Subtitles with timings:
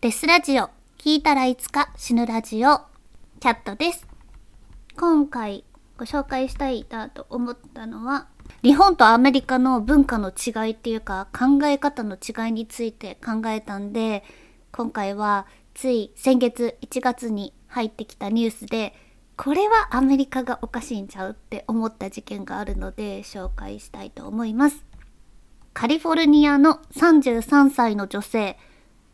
[0.00, 2.82] デスラジオ、聞いたらいつか死ぬラジオ、
[3.40, 4.06] キャットです。
[4.96, 5.64] 今回
[5.96, 8.28] ご紹介したいなと思ったのは、
[8.62, 14.22] 日本とアメリカの文化の違いっていうか考え方の違いについて考えたんで、
[14.70, 18.94] 今回はつい先月1月に入ってきたニュースで、
[19.36, 24.84] これはアメリカがおかしいんちゃうって思った事件があるので紹介したいと思います。
[25.74, 28.56] カリフォルニアの33歳の女性、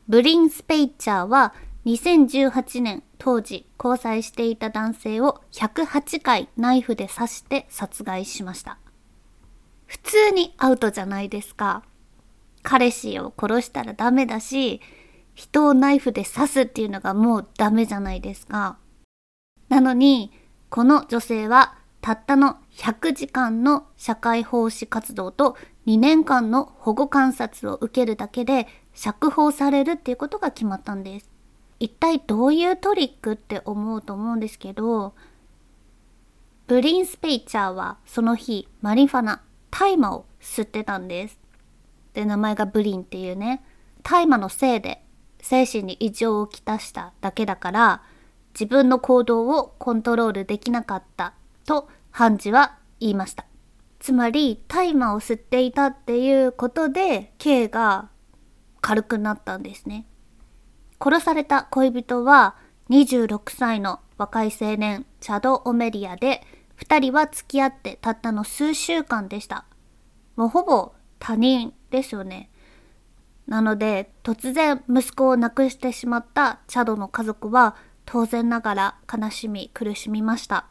[0.07, 1.55] ブリン・スペイチャーは
[1.86, 8.79] 2018年当時交際していた男性を108回ナイフで刺して殺害しました。
[9.86, 11.82] 普通にアウトじゃないですか。
[12.62, 14.81] 彼氏を殺したらダメだし、
[15.35, 18.79] 人をナイフで刺すっていうのがもうダメじゃないですか。
[19.68, 20.32] なのに、
[20.68, 31.30] この女性はたったの100時間の社会奉仕活動と2年間の保護観察を受けるだけで釈放されるっていうことが決まったんです。
[31.80, 35.14] 一体どういうトリックって思うと思うんですけど、
[36.67, 41.39] ブリン・スペイチャーはその日マリファナ、大麻を吸ってたんです。
[42.14, 43.62] で、名前がブリンっていうね、
[44.03, 45.05] 大麻のせいで
[45.41, 48.03] 精神に異常をきたしただけだから、
[48.55, 51.34] 自分の行動をコントロールできなかった
[51.67, 53.45] と判事は言いました。
[53.98, 58.08] つまり大麻を吸っていたっていうことで刑が
[58.85, 60.05] 軽くなったんですね。
[61.01, 62.55] 殺された恋人は
[62.91, 66.43] 26歳の若い青年チャド・オメリアで
[66.79, 69.65] 2人は付き合ってたったの数週間でした。
[70.37, 72.51] もうほぼ他人ですよね。
[73.47, 80.67] なので突然息子を亡くしてしまったチャドの家族は当然ながら悲しみ苦しみました。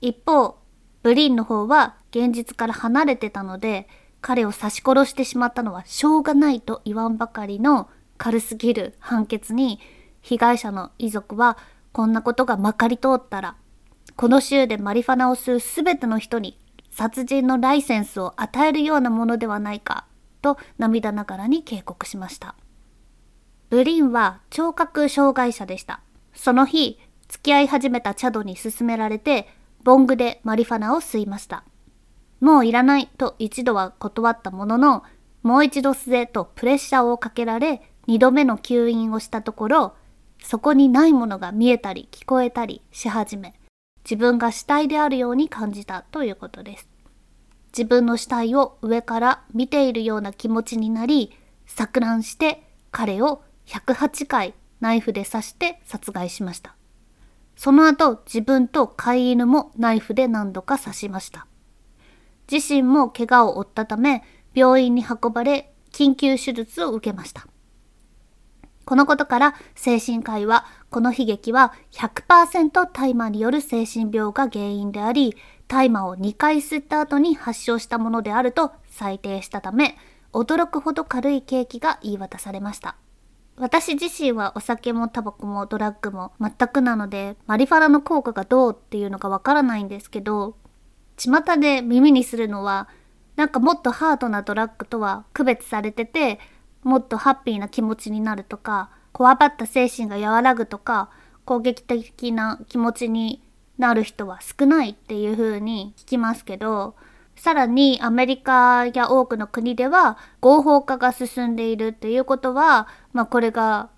[0.00, 0.56] 一方、
[1.02, 3.88] ブリンの方は現実から離れてたので、
[4.20, 9.80] 彼を刺し殺してしまったのはしょうがないと言わんばかりの軽すぎる判決に、
[10.20, 11.56] 被害者の遺族は
[11.92, 13.56] こんなことがまかり通ったら、
[14.16, 16.58] この州でマリファナを吸うすべての人に
[16.90, 20.06] 殺人のライセンスを与えるようなものではないか、
[20.42, 22.54] と涙ながらに警告しました。
[23.70, 26.00] ブリンは聴覚障害者でした。
[26.34, 26.98] その日、
[27.28, 29.48] 付き合い始めたチャドに勧められて、
[29.84, 31.64] ボングでマリファナを吸いました。
[32.40, 35.04] もういらないと一度は断ったものの、
[35.42, 39.94] もう一度吸えとプレッシャーをかけられ、二度目の吸引をしたところ、
[40.42, 43.54] そこにないものが見えたり聞こえたりし始め、
[44.04, 46.88] 自分が死体であるように感じたということです。
[47.72, 51.32] 自分の死体を上から見ているような気持ちになり、
[51.66, 56.74] 錯乱して彼を108回ナイフで刺して殺害しました。
[57.54, 61.46] その後、自分と飼い犬もナイフで何度か刺しました。
[62.50, 64.22] 自身も怪我を負ったため、
[64.54, 67.46] 病院に運ばれ、緊急手術を受けました。
[68.84, 75.36] このことから精神科医は、この悲劇は100%大麻による精神病が原因であり、
[75.68, 79.96] 大麻を2回吸った後に発症したものであると裁定したため、
[80.32, 82.96] 驚くほど軽い刑期が言い渡されました。
[83.56, 90.56] 私自身はお酒もタバコもドラッグも全くなので、マリファナの効果がどうっていうのがわからないんですけど、
[91.28, 92.88] 巷で耳にするのは、
[93.36, 96.38] なんかもっとハードなドラッグとは区別されてて、
[96.82, 101.10] もっとハッピーな気持ちになるとか、こわばった精神が和らぐとか、
[101.44, 103.42] 攻撃的な気持ちに
[103.76, 106.94] なる人は少ないっていう風に聞きますけど、
[107.34, 113.88] さらにアメリカや多くの国では合法化が進んでいるっていうことは、まあこれが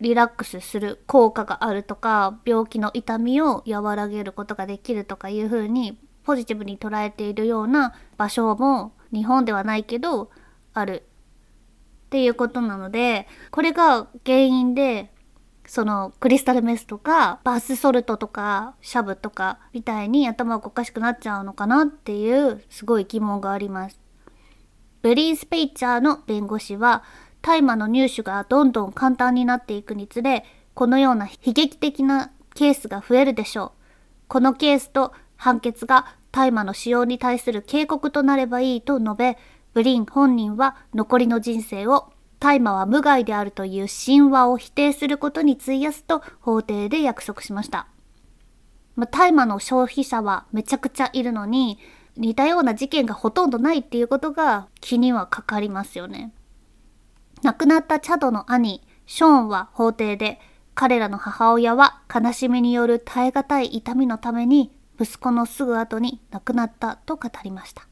[0.00, 10.30] リラックスする効果があるとか、病気の痛みを和らげることができるとかいうふうにポジティブに捉えているような場所も日本ではないけど
[10.72, 11.04] ある
[12.06, 15.12] っていうことなので、これが原因で
[15.66, 23.98] そのクリスタルメスとかバスソルトとかシャブとかみたいに頭がおかしくなっちゃうのかなっていうすごい疑問があります。
[25.02, 27.02] ベリー・スペイチャーの弁護士は
[27.42, 33.70] 大麻の入手がどんどん簡単になっていくにつれこのような悲劇的なケースが増えるでしょう。
[34.28, 39.38] このケースと判決が大麻の使用に対する警告となればいいと述べ、
[39.72, 47.86] ブリン本人は残りの人生を大麻は無害であるという神話を否定することに費やすと法廷で約束しました。
[48.96, 51.78] まあ、大麻の消費者はめちゃくちゃいるのに、
[52.16, 56.34] 似たような事件がほとんどないっていうことが気にはかかりますよね。
[57.44, 60.40] 亡くなったチャドの兄、ショーンは法廷で、
[60.74, 67.86] 彼らの母親は悲しみによる耐え難い痛みのために息子のすぐ後に亡くなったと語りました。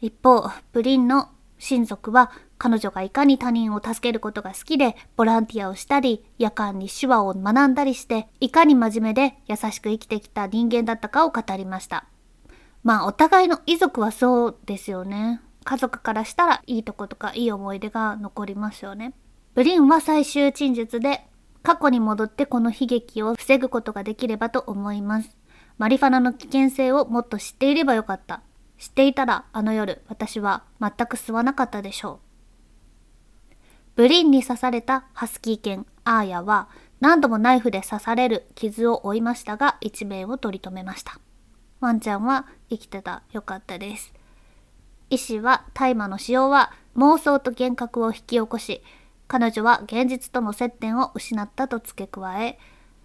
[0.00, 12.06] 一方、ブリンの親族は彼女がいかに他人を助けることが好きで、ボランティアをしたり、夜間に手話を学んだりして、いかに真面目で優しく生きてきた人間だったかを語りました。
[12.82, 15.40] まあ、お互いの遺族はそうですよね。
[15.64, 19.12] 家族からしたらいいとことかいい思い出が残りますよね。
[19.54, 21.26] ブリンは最終陳述で、
[21.62, 25.36] 過去に戻ってこの悲劇を防ぐことができればと思います。
[25.76, 28.42] マリファナの危険性をもっと知っていればよかった。
[28.78, 32.20] 知っていたらあの夜私は全く吸わなかったでしょ
[33.52, 33.54] う。
[33.96, 36.68] ブリンに刺されたハスキー犬アーヤは
[37.00, 41.18] 何度もナイフで刺される傷を負いましたが一命を取り留めました。
[41.80, 44.12] ワンちゃんは生きてたよかったです。
[45.10, 48.82] 医師は大麻の使用は妄想と幻覚を引き起こし、
[49.28, 52.58] 彼女は現実との接点を失ったと付け加え、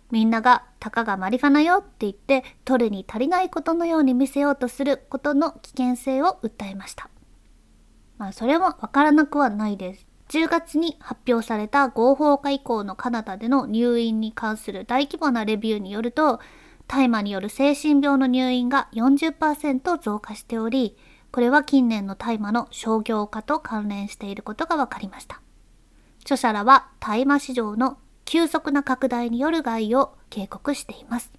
[0.10, 7.10] みんながたかがマリファナよって言って取るに足りないことのように見せようとすることの危険性を訴えました。
[8.18, 10.08] まあそれもわからなくはないです。
[10.30, 16.40] 10月に発表された合法化以降のカナダでの入院に関する大規模なレビューによると、
[16.88, 20.96] 大麻による精神病の入院が40%増加しており、
[21.32, 25.43] これは近年の大麻の商業化と関連していることが分かりました。
[26.24, 31.32] 著者らは大麻市場の急速な拡大による害を警告しています。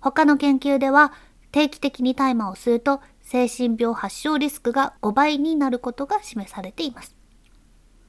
[0.00, 1.12] 他の研究では
[1.52, 7.14] 定期的に大麻を吸うと精神病発症リスクが5倍になることが示されています。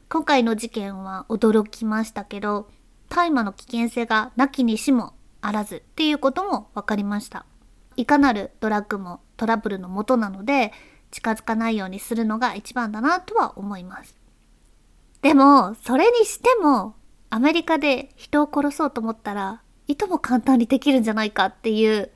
[0.10, 2.70] 今回の事件は驚きましたけど、
[3.10, 7.46] 大麻の危険性がなきにしもあらずっていうことも分かりました。
[7.96, 10.72] いかなるドラッグもトラブルのもとなので、
[11.12, 14.21] 近づかないようにするのが一番だなとは思います。
[15.22, 16.96] でも、それにしても、
[17.30, 22.12] アメリカで人を殺そうと思ったら、いとも簡単にできるんじゃないかっていう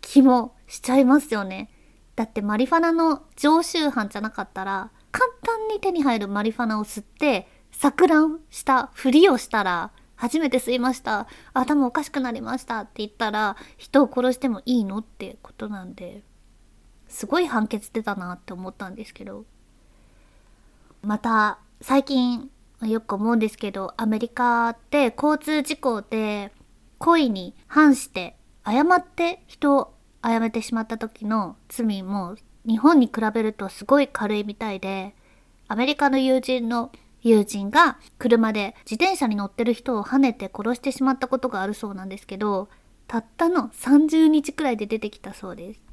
[0.00, 1.70] 気もしちゃいますよね。
[2.16, 11.28] だってマリファナの常習犯じゃなかったら、簡単に手に入るマリファナを吸って、錯乱したふりをしたら、初めて吸いました。
[11.54, 16.24] 頭おかしくなりましたって言ったら、人を殺してもいいのってことなんで。
[17.06, 19.44] すごい判決出たなって思ったんですけど。
[21.02, 22.50] また、最近
[22.82, 26.52] よく思うんですけど、アメリカって交通事故で
[26.98, 32.36] 故意に反して誤って人を殺めてしまった時の罪も
[32.66, 35.14] 日本に比べるとすごい軽いみたいで、
[35.68, 36.90] アメリカの友人の
[37.22, 42.68] 友人が車で自転車に乗ってる人を跳ねて殺してしまったことがあるそうなんですけど、
[43.06, 45.87] たったの30日くらいで出てきたそうです。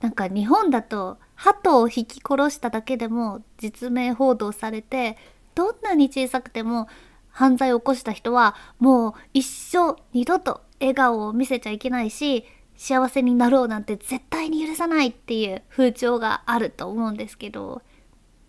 [0.00, 5.16] なんか日本だと鳩を引き殺しただけでも実名報道されて
[5.54, 6.88] どんなに小さくても
[7.30, 12.44] 犯罪を起こした人はもう一生二度と笑顔を見せちゃいけないし
[12.76, 17.82] 幸せになろうなんて絶対に許さないっていう風潮があると思うんですけど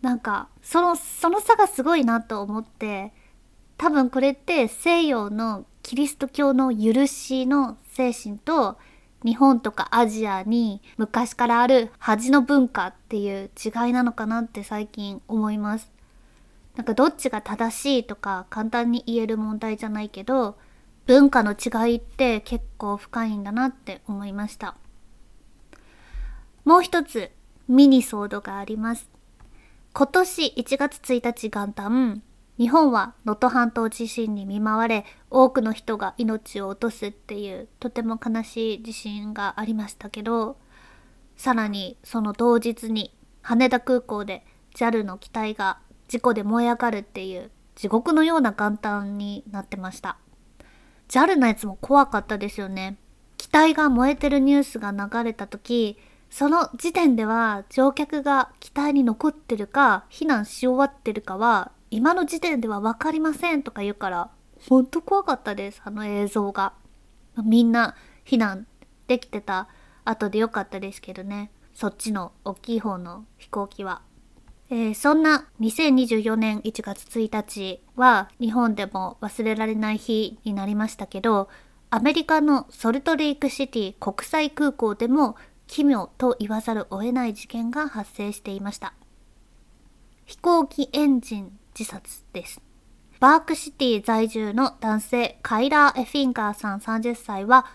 [0.02, 3.12] なんかそのその差がすごいなと思って
[3.78, 8.78] 多分これって西洋のキリスト教の許しの精神と
[9.26, 15.92] 日本とかアジアに昔からある恥の文化っていう違いなのかなって最近思います。
[16.76, 20.58] なんかどっちが正しいとか簡単に言える問題じゃないけど
[21.08, 24.76] 文化の違いって結構深いんだなって思いました。
[26.64, 27.32] もう一つ
[27.68, 29.10] ミニソードがあります。
[29.94, 32.22] 今年1月1日元旦、
[32.58, 40.58] 日本は能登半島地震に見舞われ多くの人が命を落とすっていうとても悲しい地震がありましたけど
[41.36, 50.18] さらにその同日に羽田空港で JAL の機体が事故で燃え上がるっていう地獄のような元旦になってました。
[51.10, 52.98] JAL のやつも怖かったですよね。
[53.38, 55.98] 機体が燃えてるニュースが流れた時
[56.30, 64.30] その時点では乗客が機体に残ってるか避難し終わってるかは今の時点では分かりませんとか言うから、
[64.68, 66.74] ほんと怖かったです、あの映像が。
[67.42, 68.68] みんな避難
[69.08, 69.70] できてた
[70.04, 71.52] 後でよかったですけどね。
[71.74, 74.02] そっちの大きい方の飛行機は。
[74.70, 81.48] えー、そんな2024年1月1日は日本でも忘れられない日になりましたけど、
[81.92, 85.38] アメリカのソルトレイクシティ国際空港でも
[85.68, 88.96] 奇妙と言わざるを得ない事件が発生していました。
[90.26, 92.62] 飛行機エンジン自殺です。
[93.20, 97.66] バークシティ在住の男性カイラー・エフィンガーさん30歳は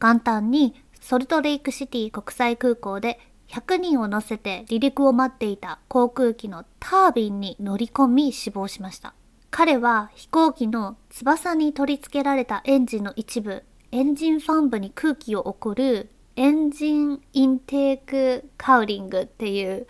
[0.00, 9.14] 元旦にソルトレイクシティ国際空港で100人を乗せて離陸を待っていた航空機のタービンに乗り込み死亡しました。
[9.50, 19.88] 彼は飛行機の翼に取り付けられたエンジンの一部、エンジンファン部に空気を送るエンジンインテークカウリングっていう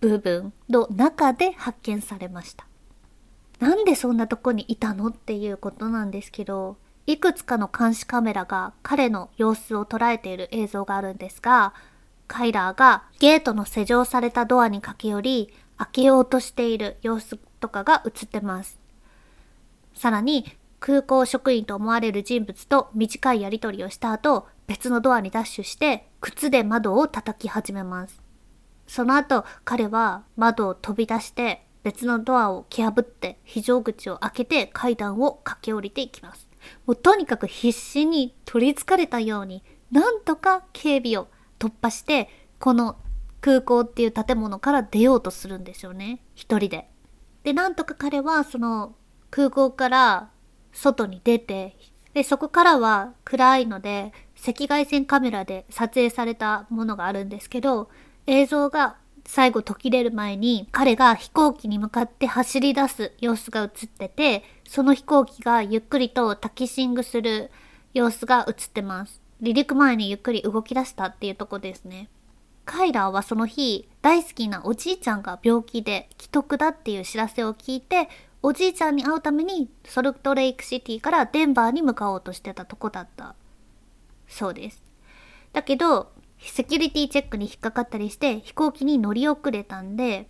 [0.00, 2.66] 部分の中で発見されました。
[3.62, 11.72] なんでそんなとこにいたのっていうことなんですけど、いくつかの監視カメラが彼の様子を捉えている映像があるんですが、
[12.26, 18.80] カイラーがゲートの施錠されたドアに駆け寄り、開けようとしている様子とかが映ってます。
[19.94, 20.44] さらに、
[20.80, 28.20] 空港職員と思われる人物と短いやり取りをした後、別のドアにダッシュして、靴で窓を叩き始めます。
[28.88, 36.48] その後、彼は窓を飛び出して、別のドアを蹴破って非常口を開けて階段を駆け下りていきます。
[36.86, 42.96] もうとにかく必死に取り憑かれたように、なんとか警備を突破して、この
[43.40, 46.20] 空港っていう建物から出ようとするんですよね。
[46.34, 46.88] 一人で。
[47.42, 48.94] で、なんとか彼はその
[49.30, 50.30] 空港から
[50.72, 51.76] 外に出て、
[52.14, 54.12] で、そこからは暗いので、
[54.46, 57.88] 赤外線カメラで撮影されたものがあるんですけど、
[58.26, 67.50] 映像が最後途切れる前に彼が飛行機に向かって走り出す様子が映ってて、その飛行機がゆっくりとタキシングする
[67.94, 69.20] 様子が映ってます。
[69.40, 72.08] 離陸前にゆっくり動き出したっていうとこですね。
[72.64, 78.08] カイラーはその日、大好きなおじいちゃんが病気で既得だっていう知らせを聞いて、
[78.42, 83.34] おじいちゃんに会うためにソルトレイクシティからデンバーに向かおうとしてたとこだった。
[84.28, 84.82] そうです。
[85.52, 86.12] だけど、
[86.44, 90.28] セキュリティチェックに引っかかったりして飛行機に乗り遅れたんで、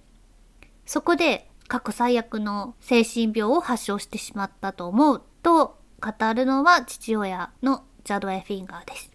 [0.85, 9.11] そこで過去最悪の精神病を発症してしまったと思うと語るのは父親のジャドエフィンガーです。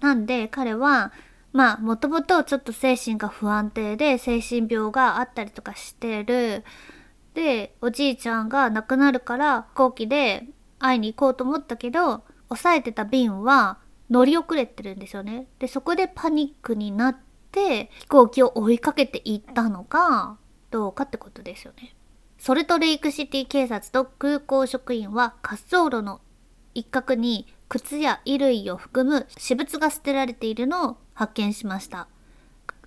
[0.00, 1.12] なんで彼は
[1.52, 6.64] まあもともとちょっと精神が不安定で精神病があったりとかしてる。
[7.34, 10.46] で、おじいちゃんが亡くなるから飛行機で
[10.78, 13.78] 会いに行こうと思ったけど、抑えてた便は
[14.10, 15.46] 乗り遅れてるんですよね。
[15.58, 17.16] で、そこでパニックになっ
[17.52, 20.38] て飛行機を追いかけていったのか、
[20.70, 21.94] どうかってことですよね。
[22.38, 26.20] ソルトレイクシティ警察と空港職員は滑走路の
[26.74, 32.08] 一角に靴や衣類を含む私物が捨てられているのを発見しました。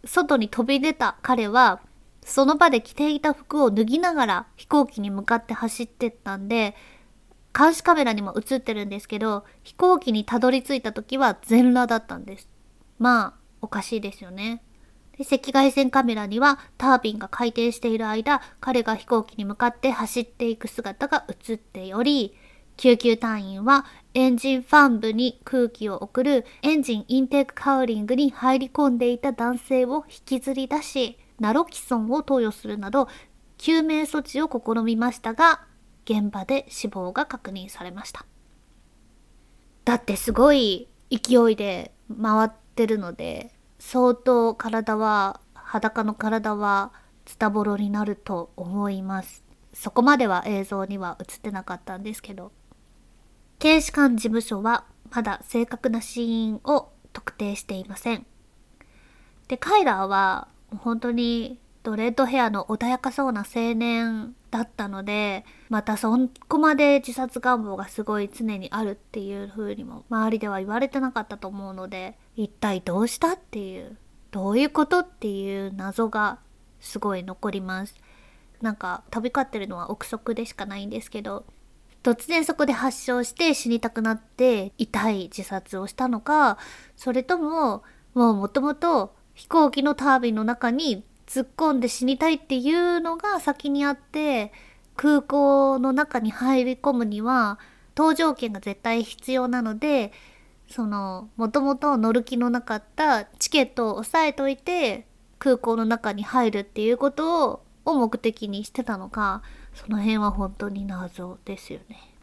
[0.06, 1.82] 外に飛び出た彼は、
[2.24, 6.76] その場で着ていた服を脱ぎながら飛行機に向かって走ってったんで、
[7.58, 12.48] 監視カメラにも映ってるんですけど、飛行機にたどり着いた時は全裸だったんです。
[13.00, 14.62] まあ、おかしいですよね。
[15.18, 22.36] で赤外線カメラにはタービンが回転している間、彼が飛行機に向かって走っていく姿が映っており、
[22.76, 33.08] 救急隊員はエンジンファン部に空気を送るエンジンインテークカウリングに入り込んでいた男性を引きずり出し、ナロキソンを投与するなど
[33.58, 35.62] 救命措置を試みましたが、
[36.08, 38.26] 現場で死亡が確認されました。
[39.84, 46.94] だってすごい勢いで回ってるので、相当体は、裸の体は
[47.26, 49.44] ズタボロになると思います。
[49.74, 52.52] そこまでは映像には映ってなかったんですけど。
[53.60, 58.26] 警視監事務所はまだ正確な死因を特定していません。
[59.48, 60.48] で、カイラーは
[60.78, 73.98] 本当にドレッドヘアの穏やかそうな青年だったので、またそこまで自殺願望がすごい常にあるっていう風にも周りでは言われてなかったと思うので、一体どうしたっていう、
[74.32, 76.40] どういうことっていう謎が
[76.80, 77.96] すごい残ります。
[78.62, 81.46] なんか飛び交ってるのは憶測でしかないんですけど、
[82.04, 86.58] 突然そこで発症して死にたくなって痛い自殺をしたのか、
[86.96, 94.52] それとも、もうもともと飛行機のタービンの中に突っ込んで死にたいっていうのが先にあって、
[94.96, 97.60] 空港の中に入り込むには、
[97.94, 100.12] 搭乗券が絶対必要なので、
[100.70, 105.06] その、もともと乗る気のなかったチケットを押さえといて、
[105.40, 109.42] 空港の中に入るっていうことをを目的にしてたのか、
[109.74, 112.14] その辺は本当に謎ですよね。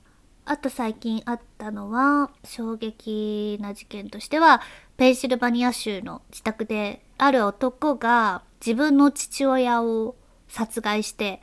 [0.44, 4.61] あと最近あったのは、衝撃な事件としては、
[4.99, 10.16] ペンシルバニア州の自宅で、ある男が自分の父親を
[10.49, 11.42] 殺害して、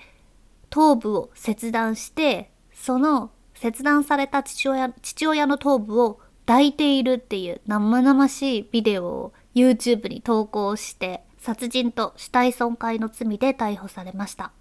[0.70, 14.52] 頭部を切断して、その切断された父親、父親の頭部を抱いているっていう生々しいビデオを YouTube に投稿して、殺人と死体損壊の罪で逮捕されました。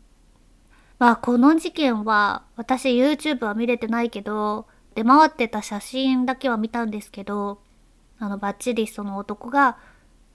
[0.99, 7.63] まあこの事件は私 YouTube は見れてないけど出回ってた写真だけは見たんですけど
[8.19, 9.79] あのバッチリその男が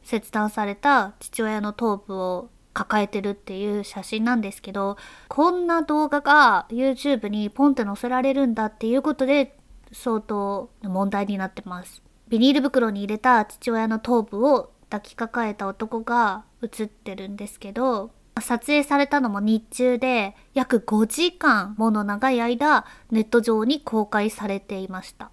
[0.06, 4.98] 切断された父親の頭部を抱えてるっていう写真なんですけど
[5.28, 9.58] こんな動画が YouTube にポンって載せられるんだっていうことで
[9.92, 12.02] 相当問題になってます。
[12.28, 25.32] ビニール袋に入れた父親の頭部を抱きかかえた男が映ってるんですけど撮影されたのも日中で約5時間もの長い間ネット上に公開されていました。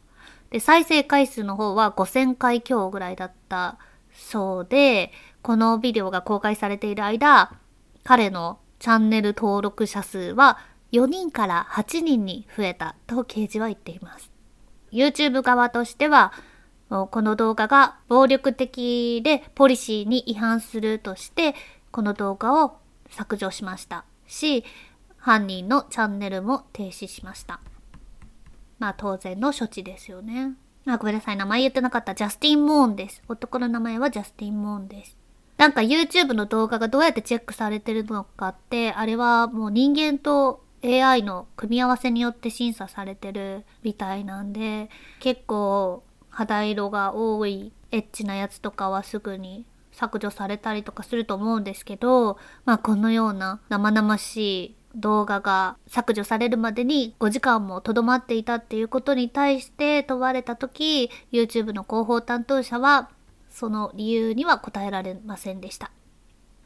[0.50, 3.78] で、再生回数の方は5000回強ぐらいだった
[4.12, 7.52] そうで、このビデオが公開されている間、
[8.04, 10.58] 彼のチャンネル登録者数は
[10.92, 14.30] 4人から8人に増えたと掲示は言っています。
[14.92, 16.32] YouTube 側としては、
[16.88, 21.54] この動画が暴力的でポリシーに違反するとして、
[21.90, 22.76] この動画を
[23.08, 24.64] 削除しましたし、
[25.16, 27.60] 犯人のチャンネルも停止しました。
[28.78, 30.54] まあ当然の処置ですよね。
[30.86, 31.36] あ、ごめんなさい。
[31.36, 32.14] 名前言ってなかった。
[32.14, 33.22] ジャスティン・モーンです。
[33.28, 35.16] 男の名前はジャスティン・モーンです。
[35.56, 63.10] なんか YouTube の動画がどうやってチェックされてるのかって、あれはもう人間と AI の組み合わせによって審査されてるみたいなんで、結構肌色が多いエッチなやつとかはすぐに削除されたりとかすると思うんですけど、まあこのような生々しい動画が削除されるまでに5時間もとどまっていたっていうことに対して問われた時 YouTube の広報担当者は
[63.50, 65.90] その理由には答えられませんでした。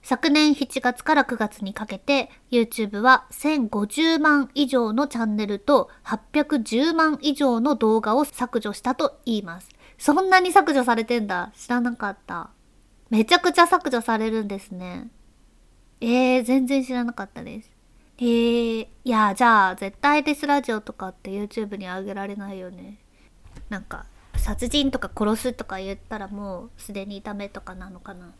[0.02, 9.68] 昨年7月から9月にかけて YouTube は1050万以上のチャンネルと810万以上の動画を削除したと言います。
[9.98, 11.50] そんなに削除されてんだ。
[11.56, 12.50] 知らなかった。
[13.10, 15.08] めちゃくちゃ削除されるんですね。
[16.00, 17.75] えー、全然知らなかったです。
[18.18, 22.98] えー、いや、じゃあ、絶対デスラジオとかって YouTube に上げられないよね。
[23.68, 24.06] なんか、
[24.36, 28.32] 殺人とか殺すとか言ったらもうすでにダメとかなのかな。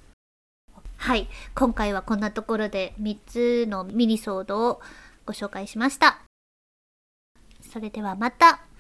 [0.97, 1.29] はい。
[1.55, 4.81] 今回はこんなところで3つのミニソードを
[5.27, 6.21] ご紹介しました。
[7.61, 8.67] それではまた。